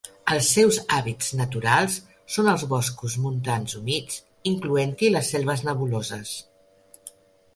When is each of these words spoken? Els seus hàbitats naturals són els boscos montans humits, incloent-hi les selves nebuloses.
Els 0.33 0.47
seus 0.53 0.77
hàbitats 0.95 1.27
naturals 1.41 1.97
són 2.35 2.47
els 2.53 2.63
boscos 2.71 3.17
montans 3.25 3.77
humits, 3.81 4.17
incloent-hi 4.53 5.11
les 5.17 5.29
selves 5.35 5.63
nebuloses. 5.69 6.33